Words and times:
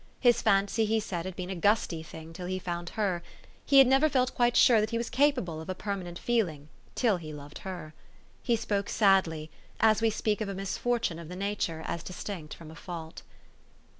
His 0.19 0.41
fancy, 0.41 0.85
he 0.85 0.99
said, 0.99 1.25
had 1.25 1.35
been 1.35 1.51
a 1.51 1.55
gusty 1.55 2.01
thing 2.01 2.33
till 2.33 2.47
he 2.47 2.57
found 2.57 2.89
her; 2.97 3.21
he 3.63 3.77
had 3.77 3.85
never 3.85 4.09
felt 4.09 4.33
quite 4.33 4.57
sure 4.57 4.79
that 4.81 4.89
he 4.89 4.97
was 4.97 5.11
capable 5.11 5.61
of 5.61 5.69
a 5.69 5.75
permanent 5.75 6.17
feeling, 6.17 6.69
till 6.95 7.17
he 7.17 7.31
loved 7.31 7.59
her. 7.59 7.93
He 8.41 8.55
spoke 8.55 8.89
sadly, 8.89 9.51
as 9.79 10.01
we 10.01 10.09
speak 10.09 10.41
of 10.41 10.49
a 10.49 10.55
misfortune 10.55 11.19
of 11.19 11.29
the 11.29 11.35
nature 11.35 11.83
as 11.85 12.01
distinct 12.01 12.55
from 12.55 12.71
a 12.71 12.75
fault. 12.75 13.21